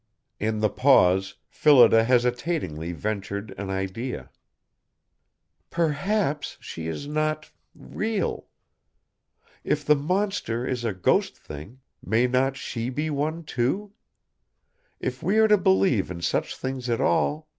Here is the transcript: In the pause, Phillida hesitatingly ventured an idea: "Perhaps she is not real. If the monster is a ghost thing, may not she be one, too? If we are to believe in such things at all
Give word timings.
In 0.39 0.61
the 0.61 0.69
pause, 0.71 1.35
Phillida 1.47 2.03
hesitatingly 2.03 2.91
ventured 2.91 3.53
an 3.55 3.69
idea: 3.69 4.31
"Perhaps 5.69 6.57
she 6.59 6.87
is 6.87 7.07
not 7.07 7.51
real. 7.75 8.47
If 9.63 9.85
the 9.85 9.95
monster 9.95 10.65
is 10.65 10.83
a 10.83 10.93
ghost 10.95 11.37
thing, 11.37 11.81
may 12.03 12.25
not 12.25 12.57
she 12.57 12.89
be 12.89 13.11
one, 13.11 13.43
too? 13.43 13.93
If 14.99 15.21
we 15.21 15.37
are 15.37 15.47
to 15.47 15.57
believe 15.59 16.09
in 16.09 16.21
such 16.23 16.57
things 16.57 16.89
at 16.89 16.99
all 16.99 17.47